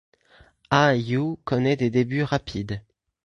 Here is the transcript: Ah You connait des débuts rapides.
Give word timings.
Ah 0.71 0.95
You 0.95 1.37
connait 1.45 1.75
des 1.75 1.91
débuts 1.91 2.23
rapides. 2.23 2.81